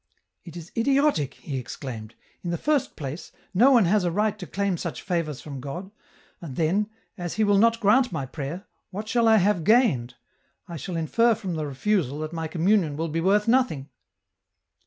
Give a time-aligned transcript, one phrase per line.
[0.43, 4.75] "It is idiotic!" he exclaimed; "in the first place, no onehas a right to claim
[4.75, 5.91] such favours from God;
[6.41, 6.89] and then,
[7.19, 10.15] as He will not grant my prayer, what shall I have gained?
[10.67, 13.89] I shall infer from the refusal that my communion will be worth nothing